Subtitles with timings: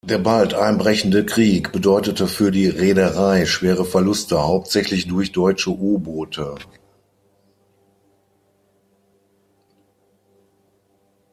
[0.03, 6.55] Der bald einbrechende Krieg bedeutete für die Reederei schwere Verluste, hauptsächlich durch deutsche U-Boote.